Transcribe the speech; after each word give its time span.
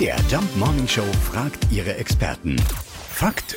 der 0.00 0.16
Jump 0.30 0.56
Morning 0.56 0.88
Show 0.88 1.04
fragt 1.30 1.70
ihre 1.70 1.94
Experten. 1.96 2.56
Fakt 3.12 3.54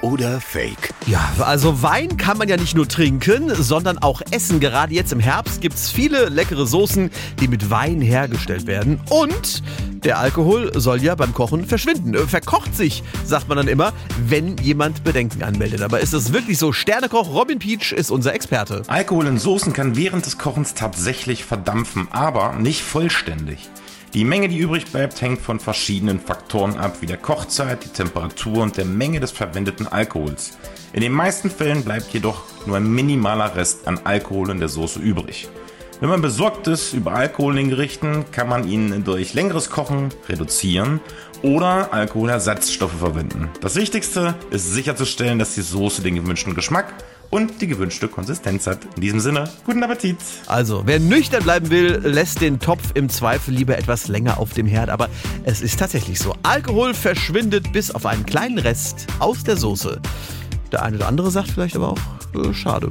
oder 0.00 0.40
Fake? 0.40 0.94
Ja, 1.06 1.20
also 1.40 1.82
Wein 1.82 2.16
kann 2.16 2.38
man 2.38 2.48
ja 2.48 2.56
nicht 2.56 2.74
nur 2.74 2.88
trinken, 2.88 3.54
sondern 3.54 3.98
auch 3.98 4.22
essen. 4.30 4.58
Gerade 4.58 4.94
jetzt 4.94 5.12
im 5.12 5.20
Herbst 5.20 5.60
gibt 5.60 5.74
es 5.74 5.90
viele 5.90 6.30
leckere 6.30 6.66
Soßen, 6.66 7.10
die 7.40 7.46
mit 7.46 7.68
Wein 7.68 8.00
hergestellt 8.00 8.66
werden. 8.66 9.00
Und 9.10 9.62
der 10.02 10.18
Alkohol 10.18 10.72
soll 10.80 11.02
ja 11.02 11.14
beim 11.14 11.34
Kochen 11.34 11.66
verschwinden. 11.66 12.16
Verkocht 12.26 12.74
sich, 12.74 13.02
sagt 13.26 13.48
man 13.48 13.58
dann 13.58 13.68
immer, 13.68 13.92
wenn 14.26 14.56
jemand 14.56 15.04
Bedenken 15.04 15.42
anmeldet. 15.42 15.82
Aber 15.82 16.00
ist 16.00 16.14
es 16.14 16.32
wirklich 16.32 16.56
so? 16.56 16.72
Sternekoch 16.72 17.34
Robin 17.34 17.58
Peach 17.58 17.92
ist 17.92 18.10
unser 18.10 18.32
Experte. 18.34 18.82
Alkohol 18.86 19.26
in 19.26 19.38
Soßen 19.38 19.74
kann 19.74 19.94
während 19.94 20.24
des 20.24 20.38
Kochens 20.38 20.72
tatsächlich 20.72 21.44
verdampfen, 21.44 22.08
aber 22.12 22.54
nicht 22.54 22.80
vollständig. 22.80 23.68
Die 24.14 24.26
Menge, 24.26 24.48
die 24.48 24.58
übrig 24.58 24.84
bleibt, 24.92 25.22
hängt 25.22 25.40
von 25.40 25.58
verschiedenen 25.58 26.20
Faktoren 26.20 26.76
ab, 26.76 26.98
wie 27.00 27.06
der 27.06 27.16
Kochzeit, 27.16 27.82
die 27.82 27.88
Temperatur 27.88 28.62
und 28.62 28.76
der 28.76 28.84
Menge 28.84 29.20
des 29.20 29.30
verwendeten 29.30 29.86
Alkohols. 29.86 30.58
In 30.92 31.00
den 31.00 31.12
meisten 31.12 31.50
Fällen 31.50 31.82
bleibt 31.82 32.12
jedoch 32.12 32.42
nur 32.66 32.76
ein 32.76 32.92
minimaler 32.92 33.56
Rest 33.56 33.88
an 33.88 34.00
Alkohol 34.04 34.50
in 34.50 34.58
der 34.58 34.68
Soße 34.68 35.00
übrig. 35.00 35.48
Wenn 36.02 36.08
man 36.08 36.20
besorgt 36.20 36.66
ist 36.66 36.94
über 36.94 37.12
Alkohol 37.12 37.52
in 37.52 37.68
den 37.68 37.70
Gerichten, 37.70 38.24
kann 38.32 38.48
man 38.48 38.66
ihn 38.66 39.04
durch 39.04 39.34
längeres 39.34 39.70
Kochen 39.70 40.08
reduzieren 40.28 40.98
oder 41.42 41.92
Alkoholersatzstoffe 41.92 42.98
verwenden. 42.98 43.48
Das 43.60 43.76
Wichtigste 43.76 44.34
ist 44.50 44.72
sicherzustellen, 44.72 45.38
dass 45.38 45.54
die 45.54 45.60
Soße 45.60 46.02
den 46.02 46.16
gewünschten 46.16 46.56
Geschmack 46.56 46.92
und 47.30 47.60
die 47.60 47.68
gewünschte 47.68 48.08
Konsistenz 48.08 48.66
hat. 48.66 48.80
In 48.96 49.00
diesem 49.00 49.20
Sinne, 49.20 49.48
guten 49.64 49.80
Appetit! 49.84 50.16
Also, 50.48 50.82
wer 50.86 50.98
nüchtern 50.98 51.44
bleiben 51.44 51.70
will, 51.70 52.00
lässt 52.02 52.40
den 52.40 52.58
Topf 52.58 52.82
im 52.94 53.08
Zweifel 53.08 53.54
lieber 53.54 53.78
etwas 53.78 54.08
länger 54.08 54.38
auf 54.38 54.54
dem 54.54 54.66
Herd. 54.66 54.90
Aber 54.90 55.08
es 55.44 55.62
ist 55.62 55.78
tatsächlich 55.78 56.18
so. 56.18 56.34
Alkohol 56.42 56.94
verschwindet 56.94 57.72
bis 57.72 57.92
auf 57.92 58.06
einen 58.06 58.26
kleinen 58.26 58.58
Rest 58.58 59.06
aus 59.20 59.44
der 59.44 59.56
Soße. 59.56 60.00
Der 60.72 60.82
eine 60.82 60.96
oder 60.96 61.06
andere 61.06 61.30
sagt 61.30 61.52
vielleicht 61.52 61.76
aber 61.76 61.90
auch, 61.90 62.00
äh, 62.34 62.52
schade. 62.52 62.90